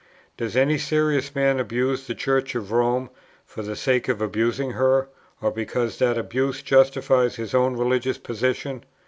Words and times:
Does 0.35 0.57
any 0.57 0.79
serious 0.79 1.35
man 1.35 1.59
abuse 1.59 2.07
the 2.07 2.15
Church 2.15 2.55
of 2.55 2.71
Rome, 2.71 3.11
for 3.45 3.61
the 3.61 3.75
sake 3.75 4.07
of 4.07 4.19
abusing 4.19 4.71
her, 4.71 5.09
or 5.43 5.51
because 5.51 5.99
that 5.99 6.17
abuse 6.17 6.63
justifies 6.63 7.35
his 7.35 7.53
own 7.53 7.75
religious 7.77 8.17
position? 8.17 8.83